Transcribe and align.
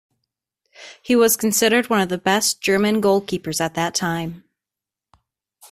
He 1.03 1.15
was 1.15 1.37
considered 1.37 1.91
one 1.91 2.01
of 2.01 2.09
the 2.09 2.17
best 2.17 2.59
German 2.59 3.03
goalkeepers 3.03 3.61
at 3.61 3.75
that 3.75 3.93
time. 3.93 4.43